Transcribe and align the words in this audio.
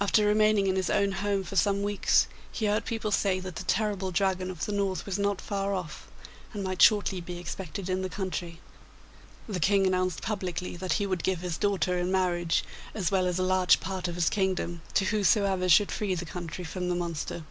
After 0.00 0.26
remaining 0.26 0.66
in 0.66 0.74
his 0.74 0.90
own 0.90 1.12
home 1.12 1.44
for 1.44 1.54
some 1.54 1.84
weeks, 1.84 2.26
he 2.50 2.66
heard 2.66 2.84
people 2.84 3.12
say 3.12 3.38
that 3.38 3.54
the 3.54 3.62
terrible 3.62 4.10
Dragon 4.10 4.50
of 4.50 4.66
the 4.66 4.72
North 4.72 5.06
was 5.06 5.20
not 5.20 5.40
far 5.40 5.72
off, 5.72 6.08
and 6.52 6.64
might 6.64 6.82
shortly 6.82 7.20
be 7.20 7.38
expected 7.38 7.88
in 7.88 8.02
the 8.02 8.08
country. 8.08 8.58
The 9.48 9.60
King 9.60 9.86
announced 9.86 10.20
publicly 10.20 10.76
that 10.78 10.94
he 10.94 11.06
would 11.06 11.22
give 11.22 11.42
his 11.42 11.58
daughter 11.58 11.96
in 11.96 12.10
marriage, 12.10 12.64
as 12.92 13.12
well 13.12 13.24
as 13.28 13.38
a 13.38 13.44
large 13.44 13.78
part 13.78 14.08
of 14.08 14.16
his 14.16 14.28
kingdom, 14.30 14.82
to 14.94 15.04
whosoever 15.04 15.68
should 15.68 15.92
free 15.92 16.16
the 16.16 16.24
country 16.26 16.64
from 16.64 16.88
the 16.88 16.96
monster. 16.96 17.44